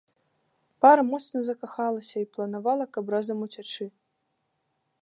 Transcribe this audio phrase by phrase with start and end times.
[0.85, 3.85] Пара моцна закахалася і планавала, каб разам уцячы.